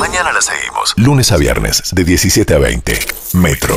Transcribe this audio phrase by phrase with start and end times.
[0.00, 0.94] Mañana la seguimos.
[0.96, 2.92] Lunes a viernes, de 17 a 20.
[3.34, 3.74] Metro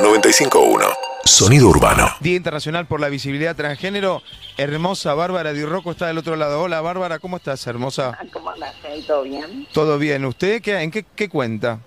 [0.00, 0.88] 95.1.
[1.22, 2.08] Sonido urbano.
[2.20, 4.22] Día Internacional por la Visibilidad Transgénero.
[4.56, 6.62] Hermosa Bárbara Di Rocco está del otro lado.
[6.62, 8.18] Hola Bárbara, ¿cómo estás, hermosa?
[8.32, 8.74] ¿Cómo andas?
[9.06, 9.68] ¿Todo bien?
[9.74, 10.24] ¿Todo bien?
[10.24, 11.78] ¿Usted qué, en qué, qué cuenta?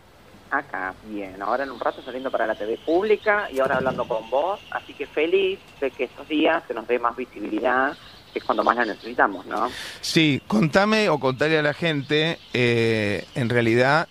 [0.52, 1.42] Acá, bien.
[1.42, 4.60] Ahora en un rato saliendo para la TV pública y ahora hablando con vos.
[4.70, 7.98] Así que feliz de que estos días se nos dé más visibilidad,
[8.40, 9.70] es cuando más la necesitamos, ¿no?
[10.02, 14.08] Sí, contame o contale a la gente, eh, en realidad,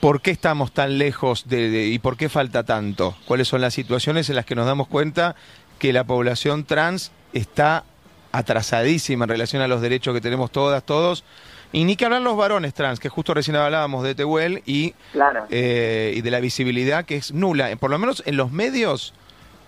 [0.00, 3.16] ¿por qué estamos tan lejos de, de- y por qué falta tanto?
[3.26, 5.36] ¿Cuáles son las situaciones en las que nos damos cuenta
[5.78, 7.84] que la población trans está
[8.32, 11.24] atrasadísima en relación a los derechos que tenemos todas, todos?
[11.72, 15.46] Y ni que hablar los varones trans, que justo recién hablábamos de Tehuel y, Claro.
[15.50, 17.74] eh, y de la visibilidad que es nula.
[17.76, 19.12] Por lo menos en los medios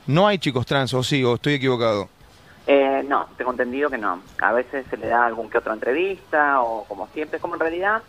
[0.07, 2.09] no hay chicos trans, o sí, o estoy equivocado.
[3.01, 4.21] Eh, no, tengo entendido que no.
[4.41, 8.03] A veces se le da algún que otra entrevista o como siempre, como en realidad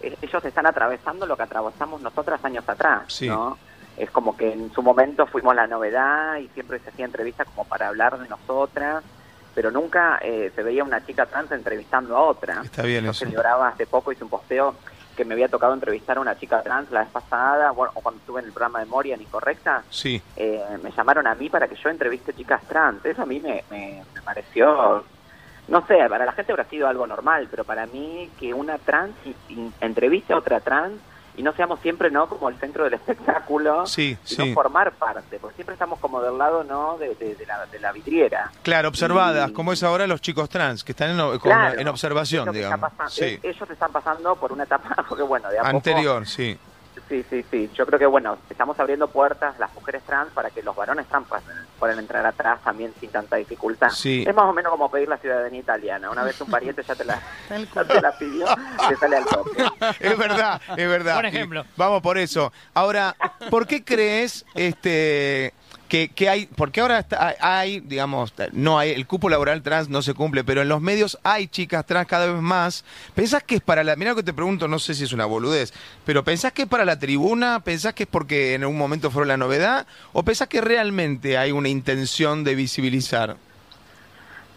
[0.00, 3.28] eh, ellos están atravesando lo que atravesamos nosotras años atrás, Sí.
[3.28, 3.56] ¿no?
[3.96, 7.64] Es como que en su momento fuimos la novedad y siempre se hacía entrevista como
[7.64, 9.04] para hablar de nosotras,
[9.54, 12.60] pero nunca eh, se veía una chica trans entrevistando a otra.
[12.64, 13.24] Está bien Yo eso.
[13.24, 14.74] celebraba hace poco, hice un posteo
[15.16, 18.20] que me había tocado entrevistar a una chica trans la vez pasada, bueno, o cuando
[18.20, 20.20] estuve en el programa de Morian Incorrecta, Sí.
[20.36, 23.04] eh, me llamaron a mí para que yo entreviste chicas trans.
[23.04, 25.04] Eso a mí me, me, me pareció,
[25.68, 29.14] no sé, para la gente habrá sido algo normal, pero para mí que una trans
[29.80, 30.94] entreviste a otra trans
[31.36, 34.54] y no seamos siempre no como el centro del espectáculo, Sí, sino sí.
[34.54, 37.92] formar parte, porque siempre estamos como del lado no de, de- de la, de la
[37.92, 38.50] vidriera.
[38.62, 42.90] Claro, observadas, Y- como es ahora los chicos trans, que están en, Claro, observación, digamos.
[43.08, 43.38] Sí.
[43.42, 46.58] Ellos están pasando por una etapa, porque bueno, de a poco- Anterior, sí.
[47.08, 47.70] Sí, sí, sí.
[47.74, 51.28] Yo creo que, bueno, estamos abriendo puertas las mujeres trans para que los varones trans
[51.28, 51.44] puedan,
[51.78, 53.90] puedan entrar atrás también sin tanta dificultad.
[53.90, 54.24] Sí.
[54.26, 56.10] Es más o menos como pedir la ciudadanía italiana.
[56.10, 57.20] Una vez un pariente ya te la,
[57.74, 58.46] ya te la pidió,
[58.88, 59.64] te sale al toque.
[60.00, 61.16] Es verdad, es verdad.
[61.16, 61.60] Por ejemplo.
[61.62, 62.52] Y Vamos por eso.
[62.72, 63.14] Ahora,
[63.50, 65.52] ¿por qué crees este
[65.88, 69.88] que, que hay, porque ahora está- hay, hay, digamos, no hay, el cupo laboral trans
[69.88, 72.84] no se cumple, pero en los medios hay chicas trans cada vez más.
[73.14, 75.26] ¿Pensás que es para la, mira lo que te pregunto, no sé si es una
[75.26, 75.72] boludez,
[76.04, 77.60] pero ¿pensás que es para la tribuna?
[77.60, 79.86] ¿Pensás que es porque en algún momento fueron la novedad?
[80.12, 83.36] ¿O pensás que realmente hay una intención de visibilizar?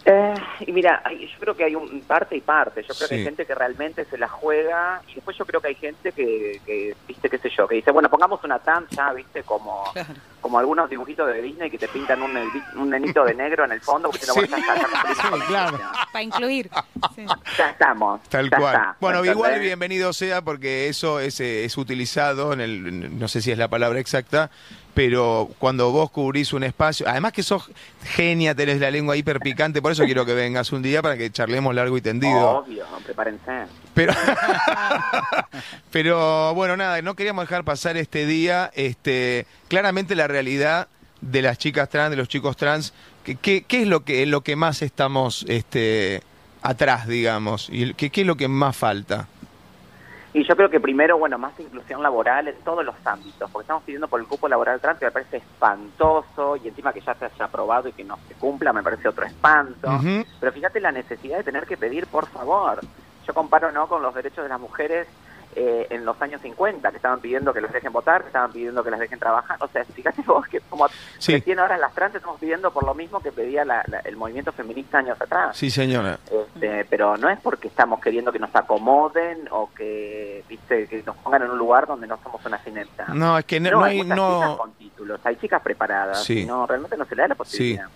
[0.04, 0.34] Eh,
[0.66, 2.82] y mira, hay- yo creo que hay un parte y parte.
[2.82, 5.68] Yo creo que hay gente que realmente se la juega y después yo creo que
[5.68, 9.12] hay gente que, que, viste, qué sé yo, que dice, bueno, pongamos una trans ya,
[9.12, 9.84] viste, como,
[10.40, 12.36] como algunos dibujitos de Disney que te pintan un,
[12.76, 14.40] un nenito de negro en el fondo, porque no, Sí.
[14.40, 15.80] está, ya cumplimos con la claro.
[16.12, 16.70] Para incluir.
[17.14, 17.26] Sí.
[17.56, 18.20] Ya estamos.
[18.28, 18.74] Tal ya cual.
[18.74, 23.28] está, bueno, ¿me igual bienvenido sea porque eso es, eh, es utilizado en el, no
[23.28, 24.50] sé si es la palabra exacta,
[24.94, 27.70] pero cuando vos cubrís un espacio, además que sos
[28.02, 31.30] genia, tenés la lengua hiper picante, por eso quiero que vengas un día para que
[31.30, 32.50] charlemos largo y tendido.
[32.58, 33.66] Obvio, prepárense.
[33.94, 34.12] Pero,
[35.90, 38.70] pero bueno, nada, no queríamos dejar pasar este día.
[38.74, 40.88] Este, claramente la realidad
[41.20, 42.94] de las chicas trans, de los chicos trans,
[43.24, 46.22] ¿qué, qué, qué es lo que, lo que más estamos este,
[46.62, 47.68] atrás, digamos?
[47.70, 49.26] ¿Y qué, qué es lo que más falta?
[50.34, 53.82] Y yo creo que primero, bueno, más inclusión laboral en todos los ámbitos, porque estamos
[53.82, 57.24] pidiendo por el cupo laboral trans que me parece espantoso y encima que ya se
[57.24, 59.90] haya aprobado y que no se cumpla me parece otro espanto.
[60.38, 62.80] Pero fíjate la necesidad de tener que pedir, por favor.
[63.26, 65.08] Yo comparo no con los derechos de las mujeres
[65.56, 68.82] eh, en los años 50, que estaban pidiendo que las dejen votar, que estaban pidiendo
[68.84, 69.56] que las dejen trabajar.
[69.60, 70.86] O sea, fíjate vos que como
[71.18, 71.32] Sí.
[71.34, 74.52] recién ahora las trans estamos pidiendo por lo mismo que pedía la- la- el movimiento
[74.52, 75.56] feminista años atrás.
[75.56, 76.18] Sí, señora.
[76.30, 81.16] Este, pero no es porque estamos queriendo que nos acomoden o que viste que nos
[81.16, 83.06] pongan en un lugar donde no somos una fineta.
[83.14, 84.02] No, es que no, no hay...
[84.04, 84.58] No...
[85.24, 86.40] hay chicas preparadas, Sí.
[86.40, 87.86] y no, realmente no se le da la posibilidad.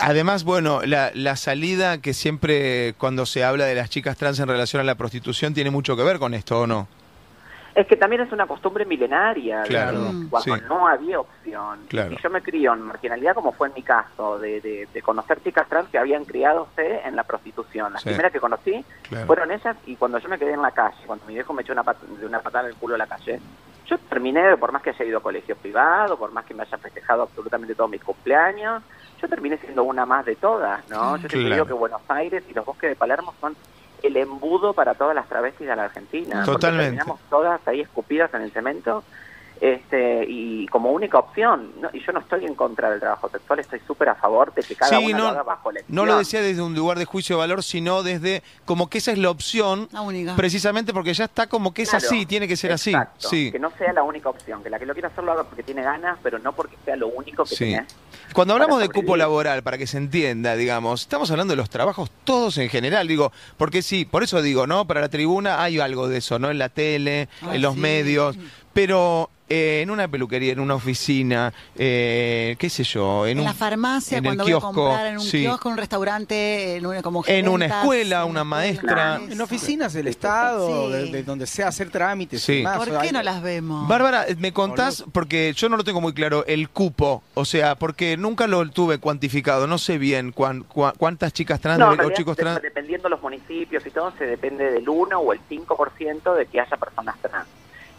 [0.00, 4.48] Además, bueno, la, la salida que siempre cuando se habla de las chicas trans en
[4.48, 6.86] relación a la prostitución tiene mucho que ver con esto, ¿o no?
[7.74, 10.28] Es que también es una costumbre milenaria, Claro, Mm.
[10.30, 10.62] cuando sí.
[10.68, 11.78] no había opción.
[11.88, 12.12] Claro.
[12.12, 15.40] Y yo me crió en marginalidad, como fue en mi caso, de, de, de conocer
[15.44, 17.92] chicas trans que habían criadose en la prostitución.
[17.92, 18.08] Las Sí.
[18.08, 19.26] primeras que conocí Claro.
[19.26, 21.72] fueron ellas y cuando yo me quedé en la calle, cuando mi viejo me echó
[21.72, 23.38] una, pat- de una patada en el culo a la calle,
[23.88, 26.76] yo terminé, por más que haya ido a colegio privado, por más que me haya
[26.78, 28.82] festejado absolutamente todos mis cumpleaños,
[29.20, 31.12] yo terminé siendo una más de todas, ¿no?
[31.16, 31.54] Yo siempre Claro.
[31.54, 33.56] digo que Buenos Aires y los bosques de Palermo son
[34.02, 36.42] el embudo para todas las travestis de la Argentina.
[36.44, 36.84] porque Totalmente.
[36.84, 39.02] terminamos todas ahí escupidas en el cemento
[39.60, 41.88] este, y como única opción, ¿no?
[41.92, 44.74] y yo no estoy en contra del trabajo sexual, estoy súper a favor de que
[44.76, 45.94] cada Sí, uno no, lo haga bajo elección.
[45.94, 49.12] no lo decía desde un lugar de juicio de valor, sino desde como que esa
[49.12, 50.36] es la opción, La única.
[50.36, 53.46] precisamente porque ya está como que es Claro, así, tiene que ser exacto, así.
[53.46, 53.52] Sí.
[53.52, 55.62] Que no sea la única opción, que la que lo quiera hacer lo haga porque
[55.62, 57.64] tiene ganas, pero no porque sea lo único que Sí.
[57.72, 57.94] tenés.
[58.32, 62.10] Cuando hablamos de cupo laboral, para que se entienda, digamos, estamos hablando de los trabajos
[62.24, 64.86] todos en general, digo, porque sí, por eso digo, ¿no?
[64.86, 66.50] Para la tribuna hay algo de eso, ¿no?
[66.50, 67.80] En la tele, Ah, en los sí.
[67.80, 68.36] medios,
[68.78, 73.44] pero eh, en una peluquería, en una oficina, eh, qué sé yo, en, En, un,
[73.46, 75.40] la farmacia, en el cuando kiosco, voy a comprar, en un sí.
[75.40, 79.16] kiosco, en un restaurante, en una, como En una escuela, una maestra.
[79.16, 79.32] eso.
[79.32, 80.92] En oficinas del Estado, Sí.
[80.92, 82.60] de, de donde sea hacer trámites Sí.
[82.62, 82.64] y.
[82.64, 83.88] ¿Por qué no las vemos?
[83.88, 88.16] Bárbara, me contás, porque yo no lo tengo muy claro, el cupo, o sea, porque
[88.16, 92.16] nunca lo tuve cuantificado, no sé bien cuán- cuá- cuántas chicas trans No, o realidad,
[92.16, 92.62] chicos trans.
[92.62, 96.60] dependiendo de los municipios y todo, se depende del 1 o el 5% de que
[96.60, 97.48] haya personas trans.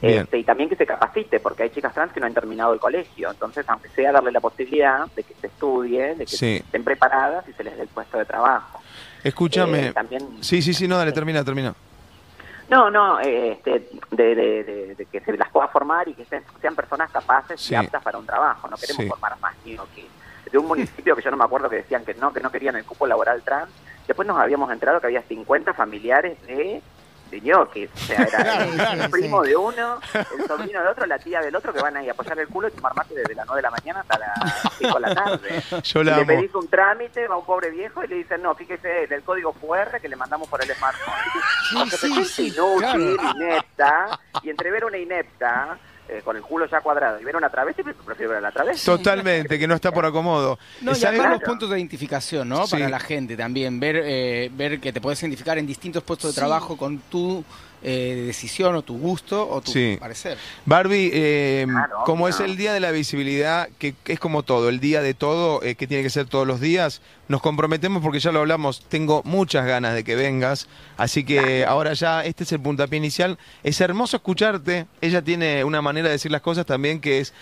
[0.02, 2.80] Este, y también que se capacite, porque hay chicas trans que no han terminado el
[2.80, 3.32] colegio.
[3.32, 6.56] Entonces, aunque sea darle la posibilidad de que se estudie, de que Sí.
[6.58, 8.80] estén preparadas y se les dé el puesto de trabajo.
[9.24, 9.88] Escúchame.
[9.88, 11.74] Eh, también- Sí, sí, sí, no, dale, termina, termina.
[12.70, 16.24] No, no, eh, este, de, de- de- de que se las pueda formar y que
[16.26, 17.74] sean, sean personas capaces Sí.
[17.74, 18.68] y aptas para un trabajo.
[18.70, 19.10] No queremos Sí.
[19.10, 20.06] formar más niños que
[20.52, 22.76] de un municipio que yo no me acuerdo que decían que no, que no querían
[22.76, 23.70] el cupo laboral trans.
[24.08, 26.82] Después nos habíamos enterado que había 50 familiares de
[27.30, 27.90] de ñoquis.
[27.94, 29.50] O sea, era Claro, el, claro, el primo sí.
[29.50, 32.40] de uno, el sobrino de otro, la tía del otro, que van ahí a apoyar
[32.40, 35.00] el culo y tomar mate desde las 9 de la mañana hasta las 5 de
[35.02, 35.64] la tarde.
[35.84, 39.04] Yo Y le pedís un trámite, va un pobre viejo y le dicen, no, fíjese
[39.04, 41.14] en el código QR que le mandamos por el smartphone.
[41.82, 45.78] O sea, sí, sí, inútil, inepta, y entre ver una inepta,
[46.10, 48.86] eh, con el culo ya cuadrado, y ver una travesti, prefiero ver a la travesti.
[48.86, 50.58] Totalmente, que no está por acomodo.
[50.82, 52.66] No, y los puntos de identificación, ¿no?
[52.66, 52.72] Sí.
[52.72, 56.34] Para la gente también, ver eh, ver que te puedes identificar en distintos puestos de
[56.34, 56.40] Sí.
[56.40, 57.44] trabajo con tu
[57.84, 59.98] eh, decisión o tu gusto o tu Sí.
[60.00, 60.38] parecer.
[60.66, 64.70] Barbie, eh, Claro, como es el día de la visibilidad, que, que es como todo,
[64.70, 68.20] el día de todo, eh, que tiene que ser todos los días, nos comprometemos porque
[68.20, 70.68] ya lo hablamos, tengo muchas ganas de que vengas,
[70.98, 73.38] así que ahora ya este es el puntapié inicial.
[73.64, 77.34] Es hermoso escucharte, ella tiene una manera de decir las cosas también que es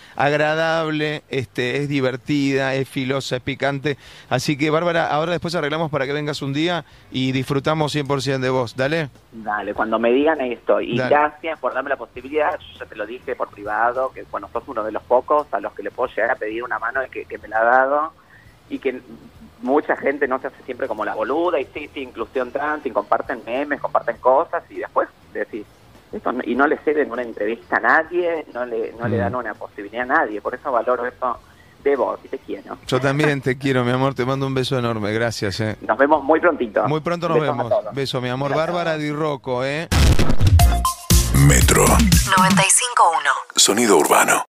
[0.42, 3.96] agradable, este, es divertida, es filosa, es picante,
[4.30, 8.50] así que Bárbara, ahora después arreglamos para que vengas un día y disfrutamos 100% de
[8.50, 9.08] vos, dale.
[9.32, 10.94] Dale, cuando me digan estoy.
[10.94, 11.10] Y Dale.
[11.14, 14.64] gracias por darme la posibilidad, yo ya te lo dije por privado, que bueno, sos
[14.66, 17.08] uno de los pocos a los que le puedo llegar a pedir una mano y
[17.10, 18.12] que, que me la ha dado,
[18.68, 19.02] y que
[19.58, 22.90] mucha gente no se hace siempre como la boluda, y sí, sí, inclusión trans, y
[22.90, 25.66] comparten memes, comparten cosas, y después decís,
[26.12, 29.20] esto no- y no le ceden una entrevista a nadie, no le, no le Mm.
[29.20, 31.40] dan una posibilidad a nadie, por eso valoro eso
[31.84, 32.76] de vos y te quiero.
[32.86, 35.60] Yo también te quiero, mi amor, te mando un beso enorme, gracias.
[35.60, 35.76] Eh.
[35.80, 36.86] Nos vemos muy prontito.
[36.88, 37.72] Muy pronto nos Besos vemos.
[37.92, 38.54] Beso, mi amor.
[38.54, 39.88] Bárbara Di Rocco, ¿eh?
[41.34, 41.84] Metro.
[41.86, 43.30] 95.1.
[43.56, 44.47] Sonido urbano.